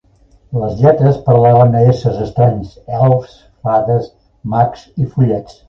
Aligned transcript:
Les 0.61 0.79
lletres 0.85 1.19
parlaven 1.27 1.77
a 1.79 1.83
éssers 1.91 2.17
estranys: 2.25 2.73
elfs, 3.03 3.37
fades, 3.69 4.11
mags 4.55 4.85
i 5.07 5.11
follets. 5.15 5.57